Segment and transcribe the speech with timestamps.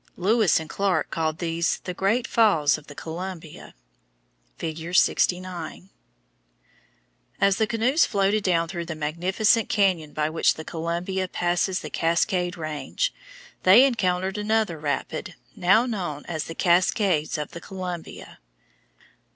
[0.17, 3.75] Lewis and Clark called these the Great Falls of the Columbia
[4.57, 4.95] (Fig.
[4.95, 5.91] 69).
[7.39, 11.91] As the canoes floated down through the magnificent cañon by which the Columbia passes the
[11.91, 13.13] Cascade Range,
[13.61, 18.39] they encountered another rapid, now known as the Cascades of the Columbia.